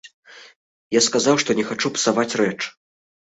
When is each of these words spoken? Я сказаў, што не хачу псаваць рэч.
Я 0.97 1.01
сказаў, 1.07 1.35
што 1.43 1.57
не 1.59 1.67
хачу 1.69 1.93
псаваць 1.99 2.27
рэч. 2.43 2.57